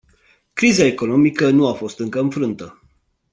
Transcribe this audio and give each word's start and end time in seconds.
Criza 0.55 0.85
economică 0.85 1.49
nu 1.49 1.67
a 1.67 1.73
fost 1.73 1.99
încă 1.99 2.19
înfrântă. 2.19 2.81